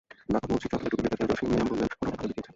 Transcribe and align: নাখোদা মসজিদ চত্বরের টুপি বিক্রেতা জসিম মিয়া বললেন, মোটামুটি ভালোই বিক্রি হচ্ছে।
নাখোদা 0.31 0.49
মসজিদ 0.51 0.69
চত্বরের 0.71 0.91
টুপি 0.91 1.03
বিক্রেতা 1.03 1.25
জসিম 1.29 1.47
মিয়া 1.51 1.65
বললেন, 1.69 1.87
মোটামুটি 1.89 2.17
ভালোই 2.17 2.19
বিক্রি 2.19 2.35
হচ্ছে। 2.37 2.49